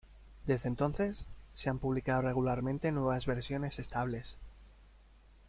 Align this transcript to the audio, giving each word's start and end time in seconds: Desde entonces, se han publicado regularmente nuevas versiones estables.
Desde 0.47 0.67
entonces, 0.67 1.27
se 1.53 1.69
han 1.69 1.77
publicado 1.77 2.23
regularmente 2.23 2.91
nuevas 2.91 3.27
versiones 3.27 3.77
estables. 3.77 4.35